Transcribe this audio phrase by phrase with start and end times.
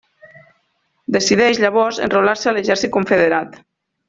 [1.15, 3.63] Decideix llavors enrolar-se a l'exèrcit confederat.